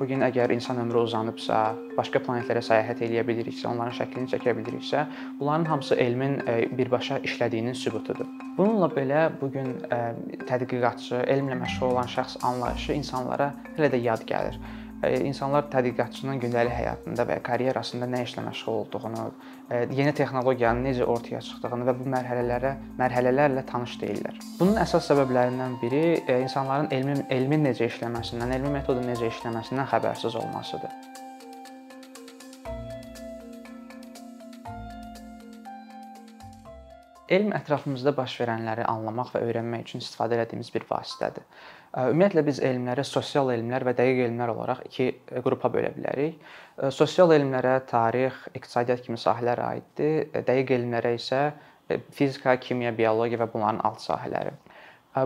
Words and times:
Bu 0.00 0.06
gün 0.08 0.24
əgər 0.24 0.48
insan 0.54 0.78
ömrü 0.80 1.02
uzanıbsa, 1.04 1.56
başqa 1.92 2.22
planetlərə 2.24 2.62
səyahət 2.64 3.02
eləyə 3.04 3.20
biliriksə, 3.28 3.66
onların 3.68 3.92
şəklini 3.98 4.30
çəkə 4.32 4.54
biliriksə, 4.56 5.02
bunların 5.36 5.66
hamısı 5.68 5.98
elmin 6.00 6.38
birbaşa 6.78 7.18
işlədiyinin 7.28 7.76
sübutudur. 7.76 8.24
Bununla 8.56 8.88
belə 8.94 9.26
bu 9.42 9.50
gün 9.52 9.74
tədqiqatçı, 10.48 11.20
elmlə 11.34 11.60
məşğul 11.60 11.92
olan 11.92 12.08
şəxs 12.08 12.40
anlayışı 12.48 12.96
insanlara 12.96 13.52
hələ 13.76 13.92
də 13.92 14.00
yad 14.06 14.24
gəlir 14.30 14.56
insanlar 15.08 15.68
tədqiqatçının 15.72 16.40
gündəlik 16.42 16.74
həyatında 16.76 17.24
və 17.28 17.38
karyerasında 17.46 18.08
nə 18.10 18.20
işlə 18.26 18.44
məşğul 18.48 18.80
olduğunu, 18.82 19.24
yeni 19.96 20.12
texnologiyanın 20.18 20.84
necə 20.90 21.06
ortaya 21.08 21.40
çıxdığını 21.46 21.88
və 21.88 21.94
bu 22.02 22.10
mərhələlərə, 22.16 22.74
mərhələlərlə 22.98 23.64
tanış 23.70 23.96
deyillər. 24.02 24.36
Bunun 24.58 24.76
əsas 24.82 25.08
səbəblərindən 25.12 25.80
biri 25.80 26.04
insanların 26.42 26.92
elmin 26.92 27.24
elmin 27.30 27.66
necə 27.70 27.88
işləməsindən, 27.88 28.54
elmi 28.58 28.76
metodun 28.76 29.08
necə 29.08 29.32
işləməsindən 29.32 29.88
xəbərsiz 29.94 30.36
olmasıdır. 30.44 31.28
Elm 37.30 37.52
ətrafımızda 37.54 38.10
baş 38.16 38.32
verənləri 38.40 38.82
anlamaq 38.90 39.28
və 39.36 39.44
öyrənmək 39.46 39.84
üçün 39.84 40.02
istifadə 40.02 40.40
etdiyimiz 40.42 40.72
bir 40.74 40.82
vasitədir. 40.88 41.44
Ümumiyyətlə 41.94 42.42
biz 42.46 42.58
elmləri 42.66 43.04
sosial 43.06 43.52
elmlər 43.54 43.86
və 43.86 43.94
dəqiq 43.98 44.24
elmlər 44.24 44.50
olaraq 44.50 44.80
iki 44.88 45.06
qrupa 45.44 45.70
bölə 45.70 45.92
bilərik. 45.94 46.40
Sosial 46.90 47.30
elmlərə 47.36 47.76
tarix, 47.86 48.40
iqtisadiyyat 48.54 49.04
kimi 49.06 49.18
sahələr 49.18 49.62
aiddir. 49.68 50.32
Dəqiq 50.34 50.74
elmlərə 50.80 51.14
isə 51.20 51.44
fizika, 52.14 52.56
kimya, 52.62 52.90
biologiya 52.98 53.44
və 53.44 53.48
bunların 53.54 53.80
alt 53.86 54.02
sahələri. 54.02 54.56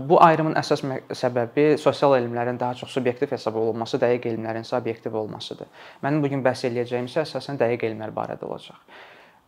Bu 0.09 0.17
ayrımın 0.25 0.55
əsas 0.61 0.81
səbəbi 1.13 1.67
sosial 1.81 2.19
elmlərin 2.21 2.61
daha 2.61 2.77
çox 2.77 2.93
subyektiv 2.97 3.33
hesab 3.33 3.57
olunması, 3.61 4.01
dəqiq 4.01 4.29
elmlərin 4.31 4.65
isə 4.65 4.77
obyektiv 4.77 5.17
olmasıdır. 5.25 5.73
Mənim 6.05 6.21
bu 6.25 6.33
gün 6.33 6.45
bəhs 6.45 6.65
eləyəcəyim 6.69 7.09
isə 7.09 7.25
əsasən 7.25 7.61
dəqiq 7.61 7.85
elmlər 7.91 8.13
barədə 8.17 8.49
olacaq. 8.49 8.81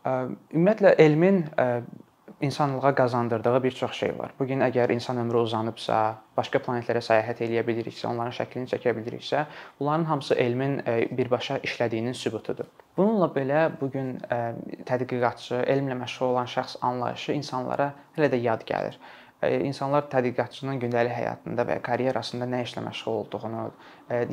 Ümumiyyətlə 0.06 0.92
elmin 1.04 1.40
insanlığa 2.40 2.94
qazandırdığı 2.94 3.62
bir 3.62 3.70
çox 3.70 3.92
şey 3.92 4.18
var. 4.18 4.30
Bu 4.38 4.46
gün 4.46 4.60
əgər 4.60 4.92
insan 4.92 5.18
ömrü 5.22 5.42
uzanıbsa, 5.46 5.98
başqa 6.36 6.58
planetlərə 6.58 7.02
səyahət 7.04 7.42
eləyə 7.46 7.62
biliriksə, 7.66 8.06
onların 8.10 8.34
şəklini 8.36 8.70
çəkə 8.72 8.94
biliriksə, 8.98 9.44
bunların 9.80 10.04
hamısı 10.04 10.34
elmin 10.34 10.80
birbaşa 11.10 11.58
işlədiyinin 11.58 12.14
sübutudur. 12.14 12.66
Bununla 12.96 13.30
belə 13.32 13.68
bu 13.80 13.90
gün 13.90 14.16
tədqiqatçı, 14.88 15.62
elmlə 15.64 15.98
məşğul 16.02 16.32
olan 16.32 16.50
şəxs 16.50 16.80
anlayışı 16.80 17.32
insanlara 17.32 17.92
hələ 18.18 18.32
də 18.32 18.42
yad 18.42 18.66
gəlir 18.68 18.98
insanlar 19.66 20.06
tədqiqatçının 20.12 20.80
gündəlik 20.82 21.14
həyatında 21.16 21.66
və 21.68 21.76
karyerasında 21.84 22.48
nə 22.50 22.62
işlə 22.66 22.82
məşğul 22.86 23.20
olduğunu, 23.20 23.66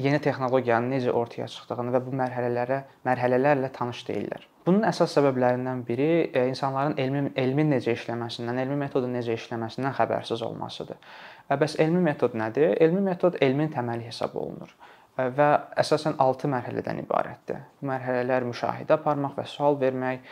yeni 0.03 0.21
texnologiyanın 0.23 0.95
necə 0.95 1.11
ortaya 1.11 1.47
çıxdığını 1.51 1.93
və 1.95 2.01
bu 2.05 2.15
mərhələlərə, 2.19 2.79
mərhələlərlə 3.07 3.71
tanış 3.75 4.03
deyillər. 4.09 4.47
Bunun 4.63 4.85
əsas 4.87 5.11
səbəblərindən 5.17 5.83
biri 5.87 6.09
insanların 6.47 6.95
elmi 6.97 7.33
elmin 7.35 7.73
necə 7.75 7.97
işləməsindən, 7.97 8.61
elmi 8.63 8.79
metodun 8.85 9.11
necə 9.17 9.35
işləməsindən 9.35 9.95
xəbərsiz 9.97 10.43
olmasıdır. 10.47 10.99
Bəs 11.59 11.75
elmi 11.83 11.99
metod 12.05 12.37
nədir? 12.39 12.77
Elmi 12.81 13.03
metod 13.03 13.35
elmin 13.41 13.73
təməli 13.73 14.07
hesab 14.07 14.37
olunur 14.39 14.71
və 15.13 15.47
əsasən 15.77 16.15
6 16.17 16.49
mərhələdən 16.49 17.03
ibarətdir. 17.03 17.59
Bu 17.77 17.85
mərhələlər 17.91 18.47
müşahidə 18.49 18.95
aparmaq 18.95 19.35
və 19.37 19.45
sual 19.45 19.77
vermək, 19.77 20.23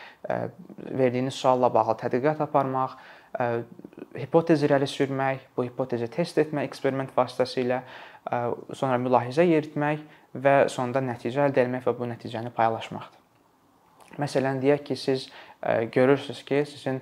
verdiyiniz 0.80 1.38
sualla 1.38 1.70
bağlı 1.74 2.00
tədqiqat 2.02 2.42
aparmaq, 2.48 2.96
hipotez 4.18 4.64
irəli 4.66 4.88
sürmək, 4.90 5.46
bu 5.56 5.66
hipotezi 5.68 6.10
test 6.12 6.40
etmək 6.42 6.70
eksperiment 6.70 7.14
vasitəsilə, 7.16 7.82
sonra 8.76 9.00
mülahizə 9.02 9.46
yeritmək 9.48 10.04
və 10.44 10.56
sonda 10.72 11.02
nəticə 11.04 11.48
əldə 11.48 11.66
etmək 11.66 11.88
və 11.88 11.96
bu 11.98 12.10
nəticəni 12.12 12.52
paylaşmaqdır. 12.56 13.20
Məsələn, 14.20 14.60
deyək 14.62 14.84
ki, 14.90 14.96
siz 15.00 15.30
görürsüz 15.96 16.44
ki, 16.44 16.66
sizin 16.68 17.00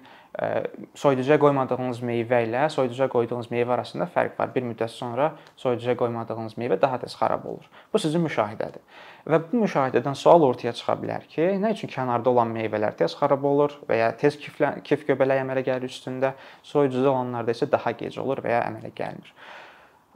soyuducuya 0.96 1.40
qoymadığınız 1.42 2.00
meyvə 2.06 2.44
ilə 2.46 2.68
soyuducuya 2.70 3.08
qoyduğunuz 3.12 3.50
meyvə 3.52 3.74
arasında 3.76 4.06
fərq 4.14 4.38
var. 4.40 4.52
Bir 4.54 4.64
müddət 4.68 4.94
sonra 4.94 5.32
soyuducuya 5.58 5.96
qoymadığınız 6.00 6.54
meyvə 6.62 6.78
daha 6.82 7.00
tez 7.02 7.16
xarab 7.18 7.48
olur. 7.50 7.66
Bu 7.94 8.00
sizin 8.00 8.22
müşahidədir. 8.28 8.84
Və 9.30 9.42
bu 9.50 9.64
müşahidədən 9.66 10.16
sual 10.16 10.46
ortaya 10.46 10.74
çıxa 10.78 10.96
bilər 11.02 11.26
ki, 11.34 11.48
nə 11.60 11.74
üçün 11.76 11.92
kənarda 11.92 12.30
olan 12.30 12.54
meyvələr 12.56 12.96
tez 13.02 13.18
xarab 13.18 13.44
olur 13.44 13.74
və 13.90 13.98
ya 14.00 14.12
tez 14.18 14.38
kiflə, 14.40 14.78
kif 14.86 15.08
göbələyi 15.10 15.44
əmələ 15.44 15.66
gəlir 15.66 15.90
üstündə, 15.90 16.36
soyuducuda 16.64 17.12
olanlarda 17.12 17.58
isə 17.58 17.70
daha 17.72 17.96
gec 17.98 18.18
olur 18.22 18.44
və 18.46 18.54
ya 18.54 18.62
əmələ 18.70 18.94
gəlmir. 18.96 19.34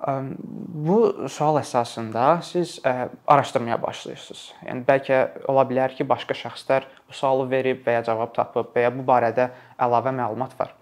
Bu 0.04 0.98
sual 1.32 1.62
əsasında 1.62 2.42
siz 2.44 2.80
araşdırmaya 3.28 3.78
başlayırsınız. 3.82 4.42
Yəni 4.68 4.84
bəlkə 4.88 5.20
ola 5.48 5.64
bilər 5.70 5.96
ki, 5.96 6.04
başqa 6.10 6.36
şəxslər 6.36 6.90
bu 7.08 7.16
sualı 7.16 7.46
verib 7.52 7.86
və 7.88 7.96
ya 8.00 8.04
cavab 8.10 8.34
tapıb 8.36 8.76
və 8.76 8.84
ya 8.84 8.92
bu 8.92 9.06
barədə 9.08 9.48
əlavə 9.80 10.12
məlumat 10.12 10.58
var. 10.60 10.74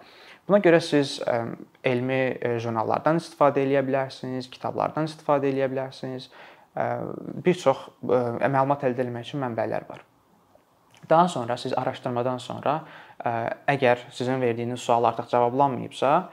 Buna 0.47 0.57
görə 0.65 0.81
siz 0.81 1.19
elmi 1.85 2.21
jurnallardan 2.63 3.21
istifadə 3.21 3.61
edə 3.61 3.85
bilərsiniz, 3.85 4.49
kitablardan 4.49 5.05
istifadə 5.05 5.51
edə 5.53 5.69
bilərsiniz. 5.69 6.31
Bir 7.45 7.61
çox 7.61 7.89
məlumat 8.01 8.87
əldə 8.89 9.05
etmək 9.05 9.29
üçün 9.29 9.45
mənbələr 9.45 9.85
var. 9.89 10.01
Daha 11.09 11.27
sonra 11.27 11.57
siz 11.57 11.73
araşdırmadan 11.77 12.37
sonra 12.37 12.81
əgər 13.67 13.97
sizin 14.11 14.41
verdiyiniz 14.41 14.79
sual 14.79 15.03
artıq 15.03 15.29
cavablanmayıbsa, 15.29 16.29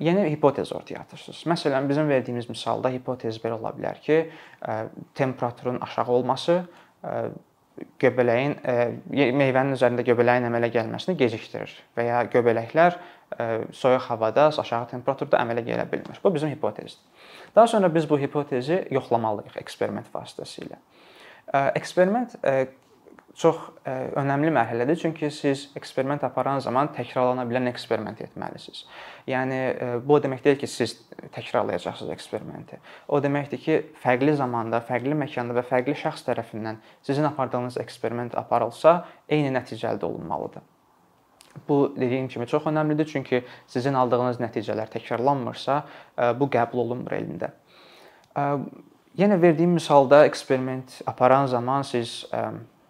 yeni 0.00 0.28
hipotez 0.30 0.72
ortaya 0.72 1.00
atırsınız. 1.00 1.42
Məsələn, 1.48 1.88
bizim 1.88 2.08
verdiyimiz 2.08 2.48
misalda 2.48 2.92
hipotez 2.92 3.40
belə 3.42 3.58
ola 3.58 3.72
bilər 3.74 4.00
ki, 4.04 4.30
temperaturun 5.14 5.80
aşağı 5.80 6.12
olması 6.20 6.60
göbələyin 7.98 8.54
meyvənin 9.10 9.74
üzərində 9.74 10.04
göbələyin 10.06 10.46
əmələ 10.46 10.70
gəlməsini 10.76 11.16
gecikdirir 11.18 11.72
və 11.96 12.06
ya 12.06 12.22
göbələklər 12.30 13.00
soyuq 13.74 14.06
havada 14.12 14.46
aşağı 14.52 14.92
temperaturda 14.92 15.40
əmələ 15.42 15.64
gələ 15.66 15.88
bilmir. 15.90 16.20
Bu 16.24 16.34
bizim 16.34 16.52
hipotezdir. 16.52 17.00
Daha 17.56 17.66
sonra 17.66 17.94
biz 17.94 18.06
bu 18.10 18.18
hipotezi 18.20 18.84
yoxlamalıyıq 18.94 19.56
eksperiment 19.58 20.06
vasitəsilə. 20.14 20.78
Eksperiment 21.74 22.36
çox 23.34 23.56
önəmli 23.84 24.52
mərhələdir, 24.54 24.96
çünki 25.00 25.30
siz 25.34 25.64
eksperiment 25.76 26.22
aparan 26.24 26.60
zaman 26.62 26.92
təkrarlana 26.94 27.42
bilən 27.48 27.66
eksperiment 27.70 28.20
etməlisiniz. 28.22 28.84
Yəni 29.26 29.58
bu 30.06 30.14
o 30.14 30.20
demək 30.22 30.44
deyil 30.44 30.60
ki, 30.60 30.68
siz 30.70 30.94
təkrarlayacaqsınız 31.34 32.12
eksperimenti. 32.14 32.78
O 33.08 33.18
deməkdir 33.22 33.62
ki, 33.64 33.80
fərqli 34.04 34.36
zamanda, 34.38 34.78
fərqli 34.86 35.16
məkanda 35.18 35.56
və 35.58 35.64
fərqli 35.66 35.96
şəxs 35.98 36.22
tərəfindən 36.28 36.78
sizin 37.02 37.26
apardığınız 37.30 37.80
eksperiment 37.82 38.38
aparılsa, 38.38 39.00
eyni 39.28 39.50
nəticə 39.56 39.90
əldə 39.90 40.06
olunmalıdır. 40.06 40.62
Bu 41.68 41.94
dediyim 41.96 42.28
kimi 42.28 42.46
çox 42.50 42.64
önəmlidir, 42.70 43.06
çünki 43.06 43.44
sizin 43.70 43.94
aldığınız 43.94 44.40
nəticələr 44.42 44.90
təkrarlanmırsa, 44.94 45.82
bu 46.38 46.48
qəbul 46.50 46.86
olunmur 46.86 47.14
elmdə. 47.14 47.50
Yenə 49.14 49.36
verdiyim 49.42 49.76
misalda 49.78 50.24
eksperiment 50.26 51.00
aparan 51.06 51.46
zaman 51.46 51.82
siz 51.86 52.24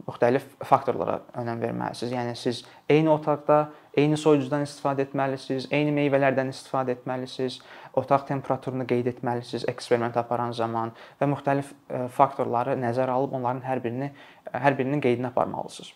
müxtəlif 0.05 0.45
faktorlara 0.65 1.21
önəm 1.41 1.63
verməlisiniz. 1.63 2.13
Yəni 2.13 2.37
siz 2.37 2.63
eyni 2.91 3.11
otaqda 3.13 3.65
eyni 3.97 4.19
soyuducudan 4.21 4.65
istifadə 4.67 5.07
etməlisiniz, 5.07 5.69
eyni 5.73 5.95
meyvələrdən 5.97 6.51
istifadə 6.53 6.97
etməlisiniz, 6.99 7.61
otaq 8.01 8.27
temperaturunu 8.29 8.87
qeyd 8.91 9.09
etməlisiniz 9.15 9.67
eksperiment 9.71 10.17
aparan 10.21 10.53
zaman 10.53 10.93
və 11.21 11.29
müxtəlif 11.31 11.73
e, 11.73 12.07
faktorları 12.13 12.77
nəzərə 12.81 13.15
alıb 13.15 13.37
onların 13.39 13.63
hər 13.65 13.83
birini 13.85 14.11
hər 14.53 14.79
birinin 14.79 15.03
qeydini 15.05 15.31
aparmalısınız. 15.31 15.93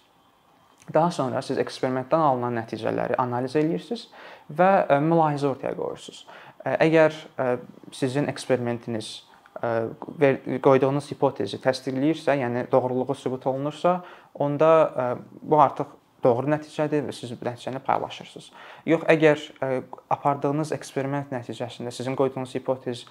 Daha 0.95 1.11
sonra 1.13 1.43
siz 1.45 1.59
eksperimentdən 1.61 2.23
alınan 2.31 2.57
nəticələri 2.63 3.19
analiz 3.21 3.57
edirsiniz 3.61 4.07
və 4.49 4.71
e, 4.87 5.01
mülahizə 5.05 5.51
ortaya 5.51 5.75
qoyursunuz. 5.77 6.25
E, 6.65 6.77
əgər 6.89 7.19
sizin 7.93 8.31
eksperimentiniz 8.31 9.28
qoyduğunuz 10.63 11.13
hipotezi 11.13 11.61
təsdiqləyirsə, 11.63 12.39
yəni 12.43 12.67
doğruluğu 12.73 13.15
sübut 13.15 13.47
olunursa, 13.47 14.03
onda 14.35 15.19
bu 15.43 15.61
artıq 15.61 15.95
doğru 16.25 16.51
nəticədir 16.51 17.05
və 17.07 17.13
siz 17.15 17.31
nəticəni 17.31 17.79
paylaşırsınız. 17.87 18.49
Yox, 18.91 19.05
əgər 19.07 19.43
apardığınız 20.11 20.73
eksperiment 20.75 21.31
nəticəsində 21.31 21.93
sizin 21.95 22.17
qoyduğunuz 22.19 22.55
hipotez 22.57 23.05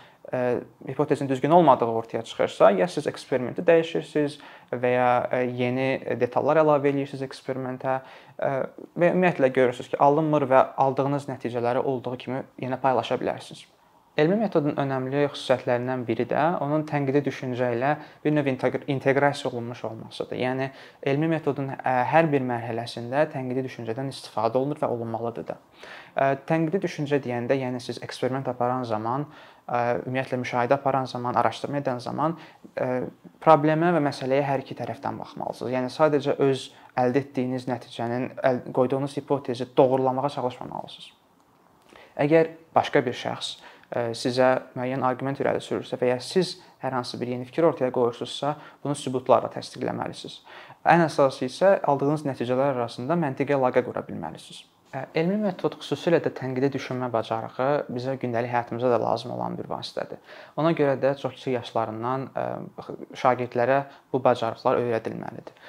hipotezin 0.89 1.29
düzgün 1.29 1.55
olmadığı 1.55 1.85
ortaya 1.85 2.21
çıxırsa, 2.23 2.71
ya 2.71 2.87
siz 2.87 3.07
eksperimenti 3.07 3.63
dəyişirsiniz 3.63 4.35
və 4.75 4.91
ya 4.91 5.07
yeni 5.45 5.87
detallar 6.19 6.59
əlavə 6.59 6.91
edirsiniz 6.91 7.23
eksperimentə 7.29 8.01
və 8.43 9.13
ümumiyyətlə 9.13 9.53
görürsüz 9.55 9.87
ki, 9.93 10.01
alınmır 10.03 10.49
və 10.51 10.65
aldığınız 10.75 11.29
nəticələri 11.31 11.79
olduğu 11.79 12.17
kimi 12.17 12.43
yenə 12.59 12.79
paylaşa 12.83 13.15
bilərsiniz. 13.23 13.63
Elmi 14.17 14.33
metodun 14.39 14.73
önəmli 14.81 15.27
xüsusiyyətlərindən 15.29 16.01
biri 16.07 16.23
də 16.25 16.43
onun 16.65 16.87
tənqidi 16.89 17.19
düşüncə 17.27 17.67
ilə 17.75 17.91
bir 18.23 18.33
növ 18.33 18.47
inteqrasiya 18.49 19.51
olunmuş 19.51 19.83
olmasıdır. 19.85 20.39
Yəni 20.41 20.69
elmi 21.11 21.27
metodun 21.29 21.69
hər 21.85 22.25
bir 22.31 22.41
mərhələsində 22.41 23.27
tənqidi 23.35 23.61
düşüncədən 23.67 24.09
istifadə 24.09 24.57
olunur 24.57 24.81
və 24.81 24.89
olunmalıdır 24.89 25.45
da. 25.51 25.57
Tənqidi 26.49 26.81
düşüncə 26.87 27.21
deyəndə, 27.21 27.59
yəni 27.61 27.77
siz 27.83 28.01
eksperiment 28.01 28.49
aparan 28.49 28.87
zaman, 28.89 29.27
ümumiyyətlə 29.69 30.41
müşahidə 30.41 30.79
aparan 30.79 31.05
zaman, 31.05 31.37
araşdırma 31.37 31.83
edən 31.83 32.01
zaman 32.01 32.33
problemə 33.43 33.93
və 33.99 34.01
məsələyə 34.09 34.49
hər 34.49 34.65
iki 34.65 34.79
tərəfdən 34.81 35.21
baxmalısınız. 35.21 35.75
Yəni 35.77 35.93
sadəcə 35.93 36.39
öz 36.41 36.67
əldə 36.97 37.21
etdiyiniz 37.21 37.69
nəticənin, 37.69 38.29
qoyduğunuz 38.73 39.21
hipotezi 39.21 39.69
doğrulamağa 39.77 40.33
çalışmamalısınız. 40.39 41.13
Əgər 42.17 42.53
başqa 42.73 43.05
bir 43.05 43.13
şəxs 43.13 43.59
sizə 43.91 44.49
müəyyən 44.75 45.03
arqument 45.07 45.39
irəli 45.39 45.61
sürürsə 45.63 45.99
və 45.99 46.11
ya 46.11 46.17
siz 46.23 46.57
hər 46.81 46.93
hansı 46.97 47.19
bir 47.21 47.31
yeni 47.31 47.45
fikir 47.47 47.63
ortaya 47.63 47.91
qoyursunuzsa, 47.91 48.55
bunu 48.83 48.95
sübutlarla 48.95 49.49
təsdiqləməlisiniz. 49.53 50.41
Ən 50.85 51.05
əsası 51.07 51.47
isə 51.47 51.77
aldığınız 51.87 52.25
nəticələr 52.27 52.75
arasında 52.75 53.15
məntiqi 53.17 53.55
əlaqə 53.55 53.85
qura 53.87 54.03
bilməlisiniz. 54.07 54.65
Elmi 54.95 55.35
metod 55.41 55.73
xüsusilə 55.81 56.21
də 56.23 56.29
tənqidi 56.31 56.69
düşünmə 56.71 57.09
bacarığı 57.11 57.89
bizə 57.91 58.13
gündəlik 58.21 58.53
həyatımızda 58.53 58.91
da 58.93 58.99
lazım 59.01 59.33
olan 59.35 59.57
bir 59.59 59.67
vasitədir. 59.67 60.21
Ona 60.55 60.71
görə 60.79 60.93
də 61.01 61.11
çox 61.19 61.33
kiçik 61.35 61.57
yaşlarından 61.57 62.23
şagirdlərə 63.19 63.81
bu 64.13 64.21
bacarıqlar 64.23 64.79
öyrədilməlidir. 64.79 65.59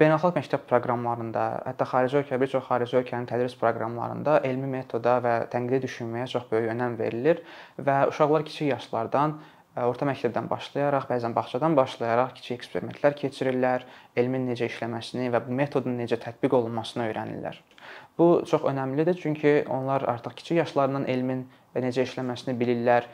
Beynəlxalq 0.00 0.40
məktəb 0.40 0.66
proqramlarında, 0.66 1.44
hətta 1.68 1.86
xarici 1.92 2.18
ölkə, 2.22 2.40
bir 2.42 2.50
çox 2.56 2.66
xarici 2.66 2.98
ölkənin 2.98 3.28
tədris 3.30 3.54
proqramlarında 3.60 4.40
elmi 4.50 4.72
metoda 4.74 5.20
və 5.22 5.36
tənqidi 5.52 5.84
düşünməyə 5.86 6.26
çox 6.34 6.50
böyük 6.50 6.72
önəm 6.74 6.98
verilir 6.98 7.44
və 7.78 8.00
uşaqlar 8.10 8.48
kiçik 8.50 8.72
yaşlardan 8.72 9.38
orta 9.84 10.08
məktəbdən 10.08 10.50
başlayaraq, 10.50 11.06
bəzən 11.10 11.34
bağçadan 11.36 11.76
başlayaraq 11.76 12.34
kiçik 12.38 12.62
eksperimentlər 12.62 13.14
keçirirlər, 13.20 13.84
elmin 14.16 14.48
necə 14.48 14.70
işləməsini 14.70 15.28
və 15.34 15.42
bu 15.46 15.54
metodun 15.54 15.98
necə 16.00 16.16
tətbiq 16.18 16.56
olunmasını 16.56 17.04
öyrənirlər. 17.10 17.60
Bu 18.18 18.42
çox 18.48 18.64
əhəmilidir, 18.64 19.18
çünki 19.20 19.64
onlar 19.68 20.06
artıq 20.08 20.38
kiçik 20.38 20.56
yaşlarından 20.62 21.04
elmin 21.12 21.44
necə 21.76 22.06
işləməsini 22.06 22.54
bilirlər, 22.56 23.04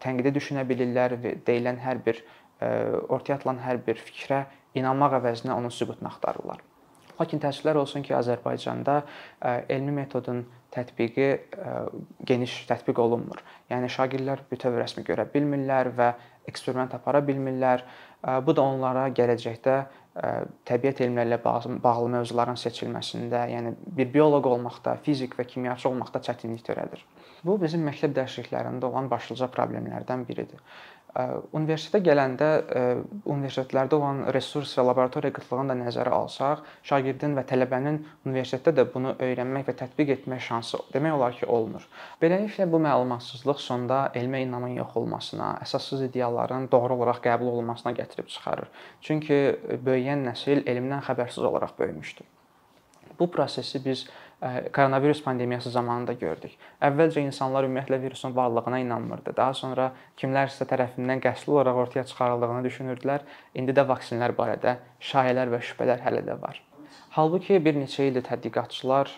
tənqidi 0.00 0.32
düşünə 0.32 0.64
bilirlər 0.68 1.18
və 1.20 1.34
deyilən 1.44 1.80
hər 1.84 2.00
bir 2.06 2.22
ortaya 3.08 3.36
atılan 3.36 3.60
hər 3.60 3.82
bir 3.84 4.00
fikrə 4.00 4.46
inanmaq 4.74 5.18
əvəzinə 5.20 5.52
onun 5.52 5.72
sübutunu 5.74 6.08
axtarırlar. 6.08 6.64
Lakin 7.20 7.40
təəssüflər 7.42 7.76
olsun 7.76 8.00
ki, 8.00 8.14
Azərbaycanda 8.16 9.02
elmi 9.68 9.92
metodun 9.92 10.46
tətbiqi 10.72 11.28
geniş 12.24 12.54
tətbiq 12.70 13.00
olunmur. 13.02 13.42
Yəni 13.68 13.90
şagirdlər 13.92 14.46
bütöv 14.48 14.78
rəsmi 14.80 15.04
görə 15.04 15.26
bilmirlər 15.28 15.92
və 15.98 16.14
eksperiment 16.48 16.94
apara 16.96 17.20
bilmirlər. 17.20 17.84
Bu 18.46 18.56
da 18.56 18.64
onlara 18.64 19.10
gələcəkdə 19.12 19.76
təbiət 20.66 21.04
elmləri 21.06 21.30
ilə 21.30 21.38
bağlı 21.82 22.08
mövzuların 22.16 22.58
seçilməsində, 22.58 23.44
yəni 23.54 23.74
bir 23.96 24.10
bioloq 24.12 24.48
olmaqda, 24.50 24.96
fizik 25.06 25.36
və 25.38 25.46
kimyaçı 25.46 25.88
olmaqda 25.88 26.22
çətinlik 26.26 26.66
törədir. 26.66 27.04
Bu 27.46 27.56
bizim 27.62 27.86
məktəb 27.86 28.16
dərsliklərində 28.18 28.90
olan 28.90 29.08
başlıca 29.10 29.48
problemlərdən 29.54 30.26
biridir. 30.28 30.58
Universitetə 31.56 31.98
gələndə 32.06 32.48
universitetlərdə 33.26 33.96
olan 33.96 34.20
resurs 34.30 34.76
və 34.78 34.84
laboratoriya 34.86 35.34
qıtlığını 35.34 35.72
da 35.72 35.74
nəzərə 35.80 36.12
alsaq, 36.14 36.60
şagirdin 36.86 37.34
və 37.34 37.42
tələbənin 37.50 37.96
universitetdə 38.28 38.76
də 38.76 38.84
bunu 38.92 39.16
öyrənmək 39.18 39.66
və 39.66 39.74
tətbiq 39.80 40.12
etmək 40.14 40.44
şansı 40.46 40.78
demək 40.94 41.16
olar 41.16 41.34
ki, 41.34 41.48
olmur. 41.50 41.82
Beləliklə 42.22 42.68
bu 42.70 42.78
məlumatsızlıq 42.84 43.58
sonda 43.58 43.98
elmə 44.14 44.44
inamın 44.44 44.76
yox 44.78 44.94
olmasına, 45.02 45.56
əsassız 45.66 46.06
ideyaların 46.06 46.68
doğru 46.70 47.00
olaraq 47.00 47.18
qəbul 47.26 47.56
olunmasına 47.56 47.96
gətirib 47.98 48.30
çıxarır. 48.30 48.70
Çünki 49.00 49.40
böyüyən 50.00 50.24
nəsil 50.24 50.64
elmdən 50.66 51.04
xəbərsiz 51.04 51.44
olaraq 51.44 51.76
böyümüşdür. 51.78 52.26
Bu 53.18 53.30
prosesi 53.30 53.84
biz 53.84 54.06
koronavirus 54.72 55.22
pandemiyası 55.22 55.70
zamanında 55.70 56.12
gördük. 56.12 56.54
Əvvəlcə 56.80 57.20
insanlar 57.20 57.66
ümumiyyətlə 57.68 58.00
virusun 58.00 58.36
varlığına 58.36 58.78
inanmırdı. 58.80 59.34
Daha 59.36 59.52
sonra 59.54 59.90
kimlərsə 60.16 60.64
tərəfindən 60.70 61.20
qəsdi 61.20 61.52
olaraq 61.52 61.82
ortaya 61.82 62.04
çıxarıldığını 62.08 62.64
düşünürdülər. 62.64 63.26
İndi 63.54 63.76
də 63.76 63.84
vaksinlər 63.90 64.32
barədə 64.38 64.78
şayələr 65.10 65.52
və 65.52 65.60
şübhələr 65.68 66.00
hələ 66.06 66.24
də 66.24 66.40
var. 66.40 66.62
Halbuki 67.10 67.60
bir 67.64 67.76
neçə 67.76 68.08
ildir 68.08 68.24
tədqiqatçılar 68.30 69.12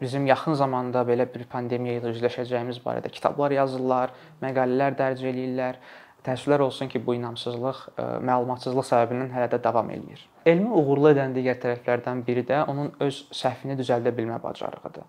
bizim 0.00 0.26
yaxın 0.26 0.54
zamanda 0.54 1.04
belə 1.04 1.26
bir 1.34 1.44
pandemiya 1.50 2.00
ilə 2.00 2.14
üzləşəcəyimiz 2.14 2.80
barədə 2.84 3.12
kitablar 3.12 3.52
yazırlar, 3.52 4.16
məqalələr 4.42 4.96
dərc 4.98 5.22
eləyirlər. 5.28 5.78
Təəssüflər 6.24 6.62
olsun 6.64 6.88
ki, 6.88 7.02
bu 7.04 7.18
inamsızlıq 7.18 7.80
məlumatsızlıq 8.24 8.86
səbəbindən 8.88 9.34
hələ 9.34 9.50
də 9.52 9.58
davam 9.64 9.90
eləyir. 9.92 10.22
Elmi 10.48 10.70
uğurlu 10.72 11.10
edən 11.10 11.34
digər 11.36 11.58
tərəflərdən 11.60 12.22
biri 12.24 12.46
də 12.48 12.62
onun 12.68 12.94
öz 13.04 13.18
səhvini 13.36 13.76
düzəldə 13.76 14.12
bilmə 14.16 14.38
bacarığıdır. 14.40 15.04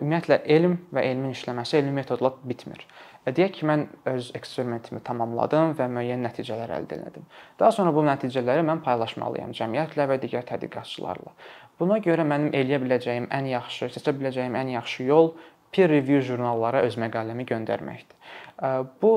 Ümumiyyətlə 0.00 0.38
elm 0.56 0.78
və 0.92 1.04
elmin 1.10 1.34
işləməsi 1.36 1.76
elmi 1.82 1.92
metodla 2.00 2.32
bitmir. 2.48 2.86
Deyək 3.28 3.58
ki, 3.58 3.66
mən 3.68 3.84
öz 4.08 4.30
eksperimentimi 4.38 5.02
tamamladım 5.04 5.74
və 5.76 5.90
müəyyən 5.92 6.24
nəticələr 6.24 6.72
əldə 6.78 7.00
etdim. 7.10 7.28
Daha 7.60 7.72
sonra 7.76 7.92
bu 7.92 8.06
nəticələri 8.08 8.64
mən 8.64 8.80
paylaşmalıyam 8.86 9.52
cəmiyyətlə 9.58 10.08
və 10.08 10.16
digər 10.22 10.48
tədqiqatçılarla. 10.48 11.34
Buna 11.78 12.00
görə 12.00 12.24
mənim 12.24 12.56
eləyə 12.56 12.80
biləcəyim 12.86 13.28
ən 13.36 13.52
yaxşı, 13.52 13.92
seçə 13.98 14.16
biləcəyim 14.16 14.56
ən 14.56 14.72
yaxşı 14.78 15.04
yol 15.10 15.34
peer 15.74 15.90
review 15.90 16.20
jurnallara 16.24 16.82
öz 16.86 16.96
məqaləmi 17.00 17.44
göndərməkdir. 17.48 18.16
Bu 19.02 19.12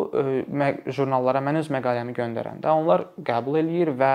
jurnallara 0.85 1.41
mən 1.43 1.61
öz 1.61 1.69
məqaləmi 1.73 2.15
göndərəndə 2.17 2.73
onlar 2.73 3.07
qəbul 3.25 3.59
eləyir 3.63 3.93
və 3.97 4.13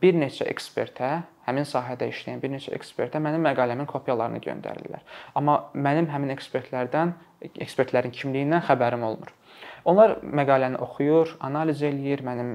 bir 0.00 0.18
neçə 0.18 0.46
ekspertə, 0.52 1.24
həmin 1.48 1.66
sahədə 1.68 2.06
işləyən 2.12 2.40
bir 2.42 2.52
neçə 2.54 2.74
ekspertə 2.76 3.20
mənim 3.22 3.42
məqaləmin 3.48 3.88
kopyalarını 3.90 4.40
göndərirlər. 4.44 5.02
Amma 5.34 5.58
mənim 5.74 6.06
həmin 6.12 6.32
ekspertlərdən, 6.36 7.14
ekspertlərin 7.64 8.14
kimliyindən 8.14 8.62
xəbərim 8.68 9.02
olmur. 9.04 9.34
Onlar 9.84 10.18
məqaləni 10.24 10.78
oxuyur, 10.80 11.34
analiz 11.44 11.82
eləyir, 11.84 12.22
mənim 12.24 12.54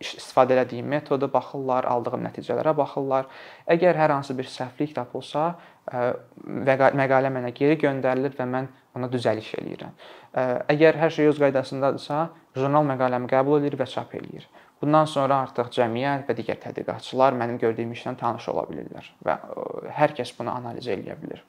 istifadə 0.00 0.56
etdiyim 0.62 0.88
metoda 0.88 1.28
baxırlar, 1.32 1.84
aldığım 1.84 2.24
nəticələrə 2.28 2.72
baxırlar. 2.76 3.28
Əgər 3.70 3.98
hər 4.00 4.14
hansı 4.16 4.36
bir 4.38 4.48
səhvlik 4.48 4.94
tapılsa, 4.96 5.52
məqalə 5.90 7.32
mənə 7.32 7.52
geri 7.56 7.76
göndərilir 7.80 8.34
və 8.38 8.46
mən 8.48 8.70
ona 8.96 9.10
düzəliş 9.12 9.52
eləyirəm. 9.60 9.92
Əgər 10.72 10.98
hər 11.02 11.14
şey 11.14 11.30
öz 11.30 11.44
qaydasındadırsa, 11.44 12.24
jurnal 12.56 12.88
məqaləmi 12.88 13.30
qəbul 13.30 13.60
edir 13.60 13.78
və 13.78 13.86
çap 13.90 14.14
eləyir. 14.18 14.48
Bundan 14.80 15.04
sonra 15.04 15.42
artıq 15.44 15.68
cəmiyyət 15.76 16.24
və 16.28 16.36
digər 16.38 16.58
tədqiqatçılar 16.62 17.36
mənim 17.36 17.58
gördüyüm 17.60 17.92
işlə 17.92 18.14
tanış 18.16 18.48
ola 18.48 18.64
bilirlər 18.70 19.10
və 19.26 19.36
hər 19.98 20.14
kəs 20.16 20.32
bunu 20.38 20.54
analiz 20.54 20.88
edə 20.88 21.18
bilər. 21.20 21.42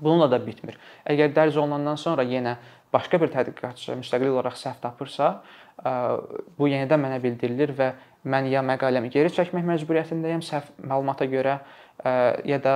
Bununla 0.00 0.26
da 0.32 0.40
bitmir. 0.42 0.78
Əgər 1.06 1.30
dərc 1.36 1.58
olunandan 1.60 1.98
sonra 2.00 2.24
yenə 2.26 2.56
başqa 2.92 3.20
bir 3.22 3.32
tədqiqatçı 3.34 3.96
müstəqil 4.00 4.32
olaraq 4.32 4.56
səhv 4.58 4.80
tapırsa, 4.82 5.30
bu 6.58 6.68
yenidən 6.68 7.00
mənə 7.00 7.20
bildirilir 7.22 7.72
və 7.78 7.92
mən 8.28 8.50
ya 8.52 8.62
məqaləmi 8.66 9.10
geri 9.12 9.32
çəkmək 9.32 9.64
məcburiyyətindəyəm 9.68 10.42
səhv 10.44 10.74
məlumata 10.84 11.28
görə, 11.30 11.58
ya 12.48 12.58
da 12.64 12.74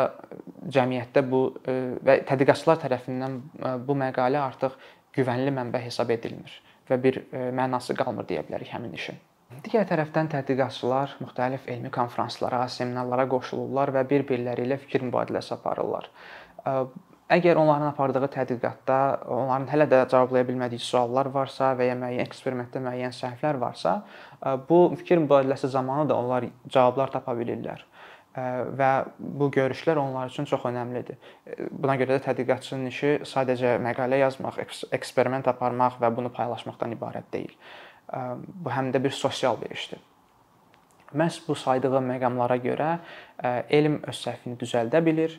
cəmiyyətdə 0.72 1.24
bu 1.28 1.42
və 2.04 2.20
tədqiqatçılar 2.30 2.80
tərəfindən 2.84 3.38
bu 3.84 3.98
məqalə 4.00 4.40
artıq 4.44 4.78
güvənli 5.16 5.52
mənbə 5.54 5.82
hesab 5.84 6.10
edilmir 6.14 6.56
və 6.88 6.98
bir 7.00 7.20
mənası 7.32 7.96
qalmır 7.96 8.28
deyə 8.28 8.44
bilərik 8.48 8.72
həmin 8.74 8.92
işin. 8.96 9.20
Digər 9.64 9.86
tərəfdən 9.88 10.28
tədqiqatçılar 10.32 11.14
müxtəlif 11.22 11.68
elmi 11.70 11.90
konfranslara, 11.94 12.64
seminarlara 12.68 13.26
qoşulurlar 13.30 13.92
və 13.94 14.02
bir-birləri 14.10 14.64
ilə 14.66 14.80
fikir 14.82 15.04
mübadiləsi 15.06 15.54
aparırlar. 15.54 16.08
Əgər 17.32 17.56
onların 17.56 17.88
apardığı 17.88 18.28
tədqiqatda 18.34 18.96
onların 19.32 19.64
hələ 19.70 19.86
də 19.88 20.02
cavablaya 20.12 20.44
bilmədiyi 20.44 20.82
suallar 20.84 21.30
varsa 21.32 21.70
və 21.78 21.86
ya 21.88 21.94
müəyyən 21.96 22.26
eksperimentdə 22.26 22.82
müəyyən 22.84 23.14
səhvlər 23.16 23.56
varsa, 23.62 24.02
bu 24.68 24.90
fikir 24.98 25.22
mübadiləsi 25.24 25.70
zamanı 25.72 26.10
da 26.10 26.18
onlar 26.20 26.44
cavablar 26.68 27.14
tapa 27.14 27.32
bilirlər 27.38 27.86
və 28.34 28.90
bu 29.18 29.48
görüşlər 29.54 29.96
onlar 30.02 30.28
üçün 30.28 30.44
çox 30.50 30.66
əhəmilidir. 30.68 31.16
Buna 31.70 31.94
görə 31.96 32.18
də 32.18 32.24
tədqiqatçının 32.26 32.90
işi 32.90 33.12
sadəcə 33.30 33.78
məqalə 33.80 34.18
yazmaq, 34.20 34.58
eksperiment 34.92 35.48
aparmaq 35.48 35.96
və 36.02 36.10
bunu 36.16 36.32
paylaşmaqdan 36.34 36.92
ibarət 36.98 37.30
deyil. 37.32 37.54
Bu 38.12 38.74
həm 38.74 38.92
də 38.92 39.00
bir 39.00 39.14
sosial 39.16 39.56
bir 39.62 39.72
işdir. 39.72 40.02
Məhz 41.14 41.40
bu 41.46 41.54
saydığım 41.54 42.10
məqamlara 42.10 42.58
görə 42.60 42.90
elm 43.70 44.00
öz 44.02 44.18
səhvini 44.18 44.58
düzəldə 44.60 45.00
bilir 45.06 45.38